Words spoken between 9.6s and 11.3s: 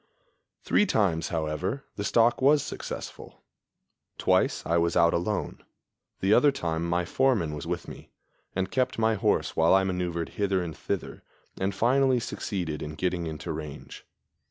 I maneuvered hither and thither,